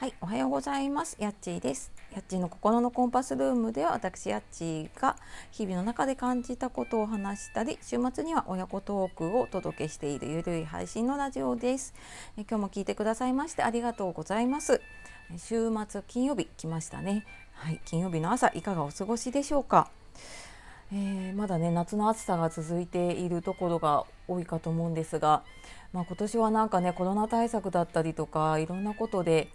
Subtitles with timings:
[0.00, 1.18] はい、おはようございます。
[1.20, 1.92] やっちーです。
[2.14, 5.14] やっちーの心のコンパスルームでは私やっちーが
[5.50, 11.92] 日々の中で感じたことを話したり、週末には親子トークをお届けしているゆるい配信のラジオです。
[12.38, 14.80] え今日も聞いてくださいましてありがとうございます。
[15.36, 17.26] 週末金曜日来ましたね。
[17.52, 19.90] はい、金曜日の朝いかがお過ごしでしょうか？
[20.92, 25.44] えー、まだね夏の暑さが続いているところが多いかと思うんですが、
[25.92, 29.50] まあ、今年はなんかねコロナ対策だったりとかいろんなことで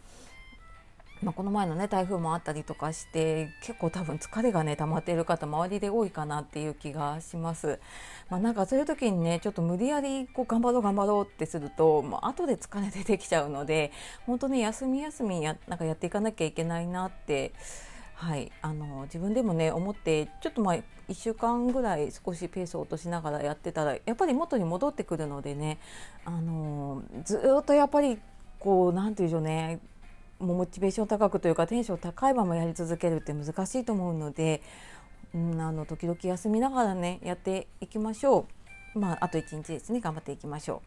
[1.26, 7.80] まあ、この前のね台風もあったりとかして結構多分疲れがね溜まっている方周りで多いかなっていう気がします。
[8.30, 13.92] まあ、なんかそういう時にねちょっと無理やりこう頑張ろう頑張ろうってするともう後で疲れ出てきちゃうので
[14.28, 17.54] 本当に休み休みやなんかやっていかなきゃいけないなって
[18.14, 20.76] はい、あの自分でもね思ってちょっとまあ
[21.10, 25.80] 1週間ぐらい少しペースを落としながらやってたらやっぱり元に戻ってくるのでね
[26.23, 28.18] あのずっとやっぱり
[28.60, 29.80] こう何て言うんでしょうね
[30.39, 34.61] もうモチベーション高くというかテンション高いままやり続けるって難しいと思うので、
[35.33, 38.47] うん、あの時々休みながらねやっていきましょ
[38.95, 39.00] う。
[39.00, 40.81] まあ、あと1日ですね頑張っていきましょ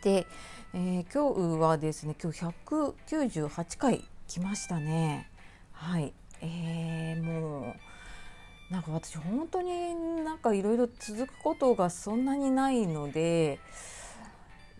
[0.00, 0.04] う。
[0.04, 0.26] で、
[0.74, 5.28] えー、今日はですね今日198回来ましたね。
[5.72, 7.74] はい、えー、も
[8.70, 13.60] うなんか私本当になんかいろいろ続くことがそんなにないので、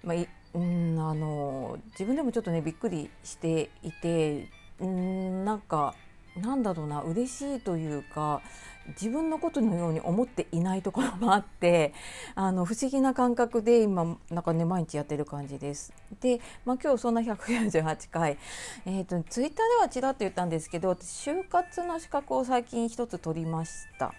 [0.03, 4.49] まあ、いうんあの自分でもちょっとねびっくりしていて
[4.81, 5.95] うんなんか
[6.37, 8.41] なんだろうな嬉しいというか
[8.89, 11.93] 自分のことのように思っていないところもあって
[12.35, 15.93] あの不思議な感覚で今なんかね毎日やってる感じです。
[16.21, 18.39] で、まあ、今日そんな198回、
[18.87, 24.15] えーと、ツイッターではちらっと言ったんですけど私就活の資格を最近一つ取りました。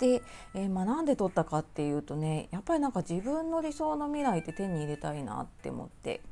[0.00, 0.22] で、
[0.54, 6.22] えー、まあ、なんで取ったかっていうとねやっぱりなんか自分の理想の未来って手に入れたいなって思って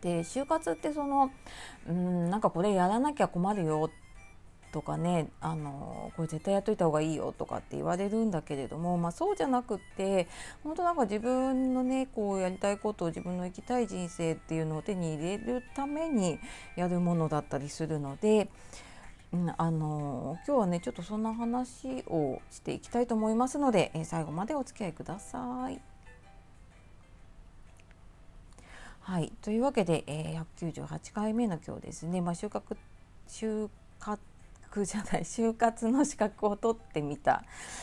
[0.00, 1.30] で就活ってその
[1.88, 3.90] うんなんかこれやらなきゃ困るよ
[4.72, 10.28] とかねあのこれ絶対やっといた方がいいよとかって言われるんだけれども、まあ、そうじゃなくって
[10.62, 16.38] 本当なんか自分のねこうやりたいことを自分の生きたい人生っていうのを手に入れるために
[16.76, 18.48] やるものだったりするので。
[19.32, 25.89] うん、あの今日はねちょっとそんな話をしていきたいと思いますので、え、最後までお付き合いください。
[29.00, 32.76] はい、というわけで、えー、198回目の今日ですね、まあ、収穫
[33.26, 33.68] 収
[34.00, 37.42] 穫じゃない就活の資格を取ってみた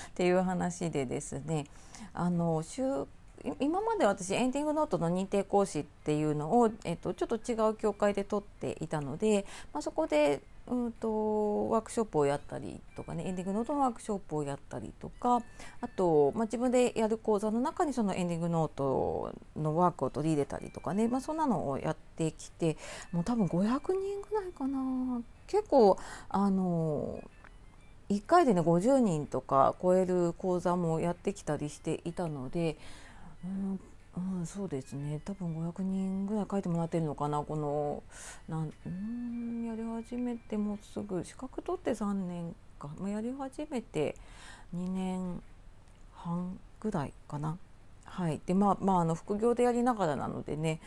[0.10, 1.66] っていう話でですね。
[2.14, 3.08] あの就
[3.60, 15.42] 今まで私エンディングノートの認定講師っていうのを、えっと、ちょっと違う教会で取っていたので、まあ、そこでうんとワークショップをやったりとかねエンディングノートのワークショップをやったりとか
[15.82, 22.78] あと、まあ、自分でやる講座の中にそのエンディングノートのワークを取り入れたりとかね、まあ、そんなのをやってきて
[23.12, 25.22] もう多分500人ぐらいかな。
[25.48, 27.22] 結構あの
[28.10, 32.78] 1回でね50人とか超える講座もやってきたりしていたので、
[33.46, 33.80] うん
[34.18, 35.22] うん、そうですね。
[35.24, 37.44] 多分500人ぐらい書いてもらってるのかな。
[37.44, 38.04] この
[38.50, 44.16] なんんやり始めてもうすぐ資格取って3年か、まあ、やり始めて
[44.76, 45.42] 2年
[46.16, 47.60] 半ぐらいかな。
[48.06, 50.80] はい、でまあまああの副業でやりながらなのでね。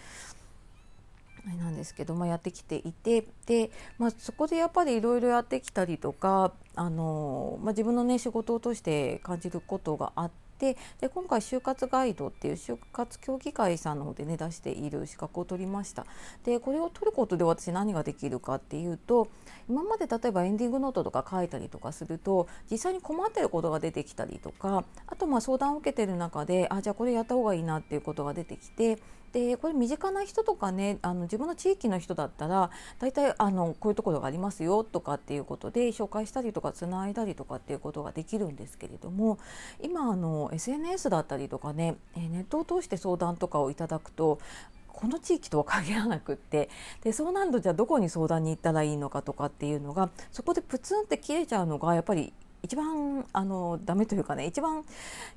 [1.47, 3.27] あれなんですけど、まあ、やってきていて。
[3.47, 10.31] で、まあ、そこでやっぱりいろいろやってきたりとかあの、まあ、自分のね仕事を通して感じることがあっ
[10.61, 10.77] て。
[11.01, 16.07] で今回就活ガイドっていう就活協議会さんの方でね出している資格を取りました
[16.45, 19.29] でこれを取ることで私何ができるかっていうと
[19.69, 28.99] 今まで例えばエンディングノートとか書いたりとかすると実際に困ってることが出てきたりとかあとまあ相談を受けてる中であじゃあこれやった方がいいなっていうことが出てきて
[29.33, 39.39] でこれ身近な人とかねあの自分の地域の人だったら大体あのこういうところがありますよとかっていうことで紹介したりとかつないだりとかっていうことができるんですけれども
[39.83, 44.41] 今あの SNS だったりとかねネットを通して相談とかをいただくと
[44.89, 46.69] この地域とは限らなくって
[47.03, 52.33] でそうなるとじゃあどこに相談に行ったらいいのかとかっていうのがそこでプツンって切れちゃうのがやっぱり
[52.63, 54.85] 一番あのダメというかね一番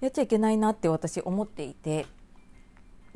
[0.01, 2.05] やっちゃいけないなって私思っていて。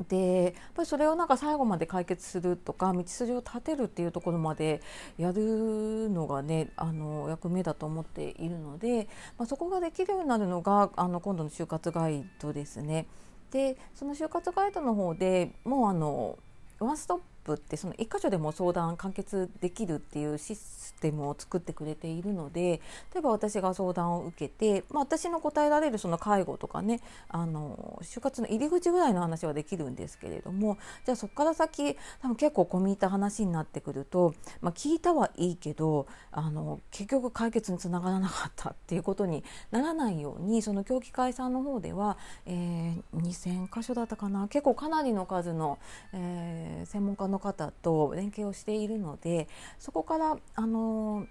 [0.06, 4.80] でやっぱりそれをなんか最後まで解決するとか道筋を立てるっていうところまで
[5.16, 13.06] やるのがねあの役目だと思っているので、まあ、そこができるようになるのがあの今度の就活ガイドですね。
[13.50, 16.38] でその就活ガイドの方でもうあの
[16.78, 22.80] ワンストップってその1箇所でも相談完結できるっていうシステムを作ってくれているので
[23.14, 45.78] 例えば私が相談を受けて、まあ、私の答えられるその介護とかねあの就活の入り口ぐらいの話はできるんですけれどもじゃあそこから先多分結構込み入った話になってくると、まあ、聞いたはいいけどあの結局解決につながらなかったっていうことにならないようにその協議会さんの方では、えー、2,000箇所だったかな結構かなりの数の、
[46.12, 49.48] えー、専門家の方と連携をしているので
[49.78, 51.26] そこからあの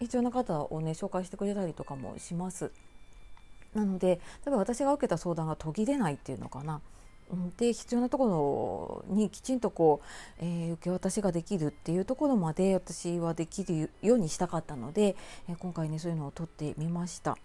[0.00, 2.72] 必要な方をね紹介してくれたりとかもします。
[3.74, 6.80] なので例えば私が受けた相談が途切れないっていうのかな。
[7.58, 10.00] で必要なところにきちんとこ
[10.40, 15.14] う、えー、受け渡しができるっていうところまで私はできるようにしたかったので、
[15.48, 17.38] えー、今回ねそういうのを取ってみました。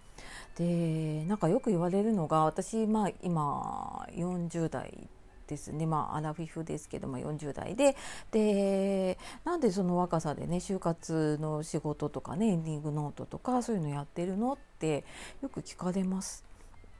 [0.57, 5.07] でなんかよく言われるのが私、まあ、今40代
[5.47, 7.95] ですね、まあ、アナフィフですけども40代で
[8.31, 15.03] でなんでその若さでね就活の仕事とかねエンディングノートとかそういうのやってるのって
[15.41, 16.43] よく聞かれます。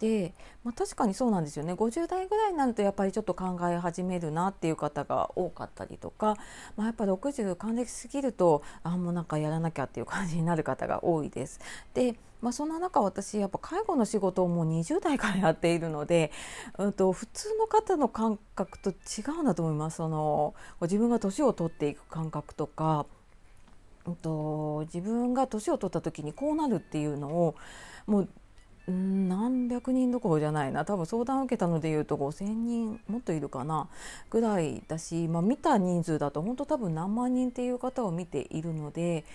[0.06, 6.38] で、まあ、確かにそうなんですよね50代ぐらいになるとやっぱりちょっと考え始めるなっていう方が多かったりとか、
[6.78, 11.60] まあ、やっぱ60還暦すぎるとあもうなんかやらなきゃっていう感じになる方が多いです。
[11.96, 16.31] でまあ、そんな中私やっぱ介護の仕事をもう20代からやっているので、
[16.78, 23.07] うん、と普通の方の感覚と違うんだと思いますその自分が年を取っていく感覚とか、
[24.06, 27.56] うんと、自分が年を取った時にこうなるっていうのを
[28.06, 28.30] もう
[28.87, 33.87] 何百人どころじゃないな多分相談を受けたのでいうと5,000人もっといるかな
[34.29, 39.25] ぐらいだし、まあ、見た人数だと本当多分何万人っていう方を見ているので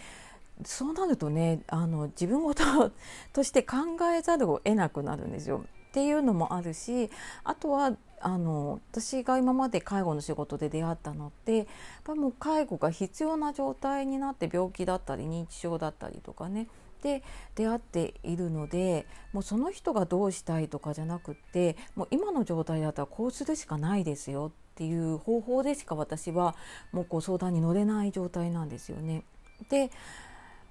[0.65, 2.63] そうなるとねあの自分ごと
[3.33, 3.77] として考
[4.17, 5.65] えざるを得なくなるんですよ。
[5.91, 7.11] っていうのもあるし
[7.43, 11.67] あとはあの私が今まで介護の仕事で出会ったのってやっ
[12.05, 16.69] ぱもう介護が必要な状態になって病気だったり認知症だったりとかね
[17.01, 17.23] で
[17.55, 26.55] 出会っているのでもうその人がどうしたいとかじゃなくってもう今の状態だったらこうするしかないですよっていう方法でしか私は
[26.93, 29.25] もうこう相談に乗れない状態なんですよね。
[29.69, 29.91] で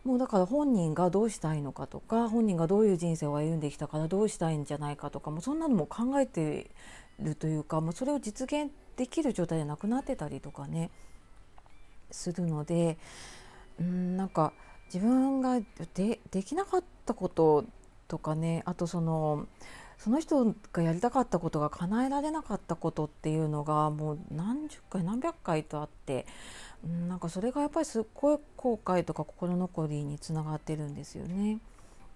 [0.03, 6.71] もうだから本人がどうしたいのかとか本人がどういう人生を歩んできたからどうしたいんじゃないかとかもうそんなのも考えて
[7.19, 10.89] るというかもうそれを実現できる状態でなくなってたりとかね
[12.11, 12.97] するので
[13.79, 14.53] うんなんか
[14.93, 15.59] 自分が
[15.93, 17.65] でできなかったこと
[18.07, 19.47] とかねあとその
[19.97, 26.25] その人がやりたかったことが叶えられなかったことっていうのがもう何十回何百回とあって
[27.07, 31.55] なんかそれがやっぱりすっごい後悔とか心残りにつながってるんですよね。
[31.55, 31.59] っ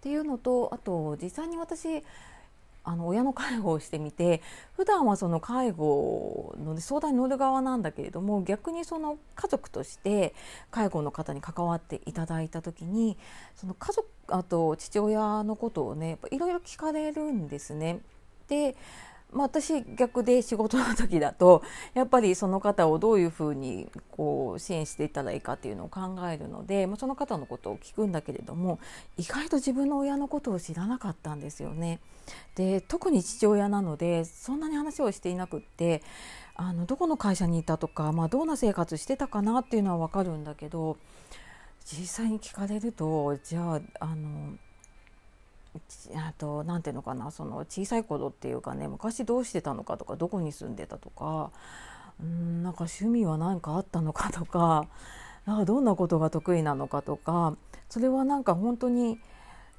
[0.01, 2.03] ていうのとあと実際に私
[2.83, 4.41] あの親の介護をしてみて
[4.75, 10.33] 普段はその介護の相談に乗る側なんだけれども逆にその家族として
[10.71, 13.17] 介護の方に関わっていただいた時に
[13.55, 18.01] その家族あと父親のことをねいろいろ聞かれるんですね。
[18.47, 18.75] で
[19.33, 21.63] まあ、私逆で仕事の時だと
[21.93, 28.79] やっぱりその方をどういうふうにこう支援していったらいいかっていうのを考えるので、まあ、その方のことを聞くんだけれども
[29.17, 31.99] 意外と自分の親のことを知らなかったんですよね。
[32.55, 36.01] で特に父親なのでそんなに話をしていなくって
[36.55, 40.97] あのどこの会社にいたとか、まあ、どんな生活してたかなっていうのは分かるんだけど
[41.85, 44.53] 実際に聞かれるとじゃああの
[46.15, 51.51] あと何ていうのかなその小さい頃っていうかね昔どうしてたのかとかどこに住んでたとか
[52.21, 54.87] うんなんか趣味は何かあったのかとか
[55.45, 57.55] なんかどんなことが得意なのかとか
[57.89, 59.19] それはなんか本当に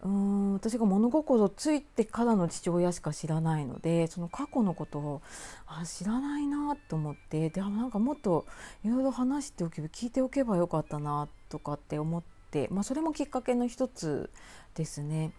[0.03, 5.23] うん私が物心ついてからの父親しか知らないのでその過去のことを
[5.67, 8.45] あ知らないなと思ってでなんかもっと
[8.85, 14.31] いろいろ話しておけば聞いておけばよかったなとかって思って、まあ、それもきっかけの一つ
[14.75, 15.33] ですね。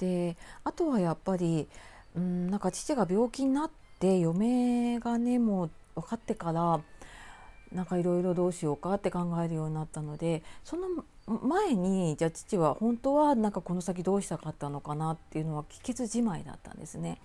[0.00, 1.68] であとはやっぱり
[2.16, 6.80] うんなんか父が病気になって嫁がねもう分かってから
[7.70, 17.18] なんかいろいろどうしようかって考えるようになったのでその前にじゃあ父は本当はなんかこの先どうしたかったのかなっていうのは聞きずじまいだったんですね。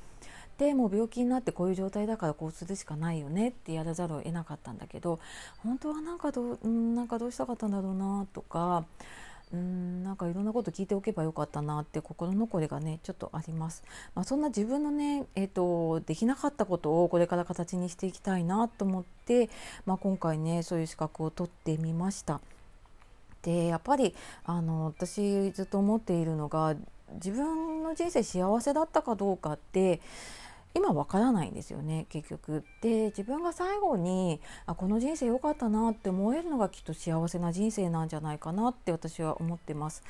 [0.58, 5.20] でもう病気になってこういう状態だからこうするしかないよねってやらざるを得なかったんだけど
[5.58, 8.86] 本当はなんかどう,、なんかどうしたかったんだろうなとか
[9.56, 13.84] うんなんかいろんなこと聞いておけばよかったなって心残りがねちょっとあります。
[14.14, 19.50] まあ、そんな自分のね、えーと、できなかったことをこれから形にしていきたいなと思って、
[19.86, 22.42] まあ、今回ねそういう資格を取ってみました。
[23.44, 26.76] でやっぱりあの私ずっと思っているのが
[27.14, 30.02] 自分の人生幸せだったかどうかって
[30.75, 32.65] 今わからないんですよね結局。
[32.82, 40.03] で自分が最後にあこの人生良かったなって思えるのがきっと幸せな人生なんじゃないかなって私は思ってます。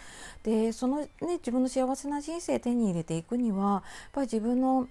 [0.44, 4.88] でそのね自分の幸せな人生手に入れていくにはやっぱり自分の、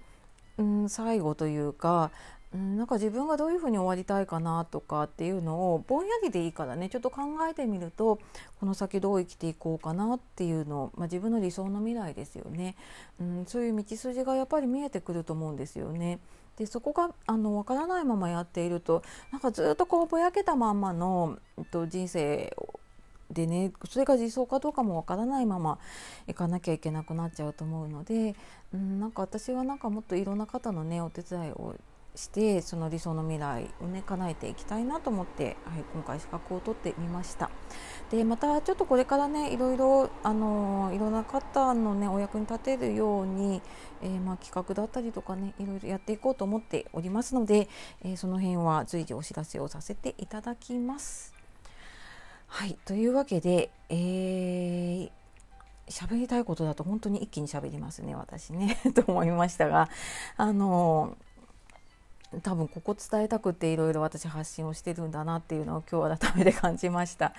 [0.57, 2.11] うん、最後というか
[2.55, 8.17] うん、なんか自分がどういうふうに終わりたいかなとかっていうのをぼんやりでいいからねちょっと考えてみると
[8.61, 12.75] この先どう生きていこうかなっていうの、まあ、自分の理想の未来ですよね、
[13.19, 16.19] うん、そういう道筋がやっぱり見えてくると思うんですよね。
[16.57, 22.55] でそこがあの分からないままやっているとなんかずっとこうぼやけたまんまの、えっと、人生
[23.29, 25.79] でねそれが理想かどうかもわからないまま
[26.27, 28.35] いかなきゃいけなくなっちゃうと思うので、
[28.73, 31.75] うん、なんか私はなんかもっといろんな方のねお手伝いを
[32.15, 35.55] してその理想の未来をね叶えていきたいなと思って、はい、
[35.93, 37.49] 今回資格を取ってみました。
[38.11, 43.61] でまたちょっとこれからねいろいろあのいろんな方のねお役に立てるように、
[44.01, 47.67] えー、まあ、企画だったりとかねいろいろやっていこうと思っておりますので、
[48.03, 51.33] えー、その辺は随時お知らせをさせていただきます。
[52.47, 55.11] はいというわけで、えー
[55.87, 59.89] 喋りたいことだと本当に一気に喋りますね私ね と思いましたが
[60.35, 61.15] あの
[62.41, 67.33] 多分ここ伝えたくていろいろ私発信をしてるんだなっていうのを今日改めて感じました。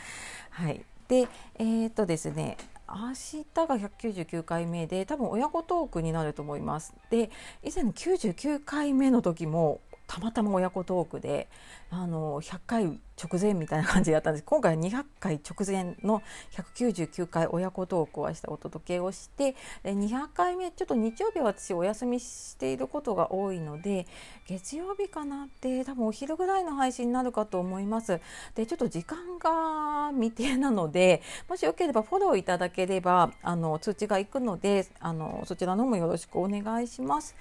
[0.51, 2.57] はい、でえー、っとですね
[2.89, 6.95] 明日が199回目で多分親子トークになると思います。
[7.11, 7.31] で
[7.63, 11.49] 以前99回目の時もたまたま親子トークで
[11.91, 14.45] あの100回直前みたいな感じだったんです。
[14.45, 16.23] 今回は200回直前の
[16.53, 24.07] 199回親子トークを明日お届けをして200回目ちょっと日曜日は私お休みしていることが多いので
[24.47, 28.21] 月曜日かなって多分お昼ぐらいの配信になるかと思います。
[28.55, 37.35] でちょっと時間が未定なのでもしよければフォローいただければあの通知がいくのであのそちらの方もよろしくお願いします。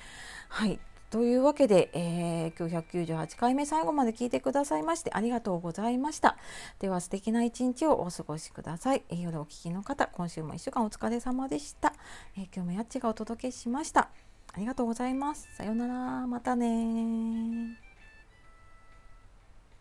[0.48, 0.79] はい。
[1.15, 6.36] というわけで、えー、今日198回目最後まで聞いてくださいましてありがとうございました。
[6.79, 9.03] では素敵な一日をお過ごしください。
[9.07, 11.93] えー、夜お聞きの方、今週も1週間お疲れ様でした。
[12.36, 14.10] えー、今日もやっちがお届けしました。
[14.51, 15.48] ありがとうございます。
[15.55, 16.27] さようなら。
[16.27, 17.84] またね